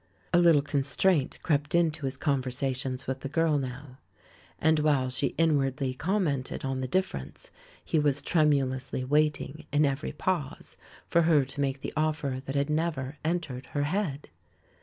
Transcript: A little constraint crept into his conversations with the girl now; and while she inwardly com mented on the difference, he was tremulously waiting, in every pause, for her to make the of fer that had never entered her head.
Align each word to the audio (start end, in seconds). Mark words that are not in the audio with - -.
A 0.33 0.39
little 0.39 0.63
constraint 0.63 1.37
crept 1.43 1.75
into 1.75 2.07
his 2.07 2.17
conversations 2.17 3.05
with 3.05 3.19
the 3.19 3.29
girl 3.29 3.59
now; 3.59 3.99
and 4.57 4.79
while 4.79 5.11
she 5.11 5.35
inwardly 5.37 5.93
com 5.93 6.25
mented 6.25 6.65
on 6.65 6.81
the 6.81 6.87
difference, 6.87 7.51
he 7.85 7.99
was 7.99 8.23
tremulously 8.23 9.03
waiting, 9.03 9.67
in 9.71 9.85
every 9.85 10.11
pause, 10.11 10.75
for 11.07 11.21
her 11.21 11.45
to 11.45 11.61
make 11.61 11.81
the 11.81 11.93
of 11.95 12.17
fer 12.17 12.39
that 12.39 12.55
had 12.55 12.67
never 12.71 13.19
entered 13.23 13.67
her 13.67 13.83
head. 13.83 14.29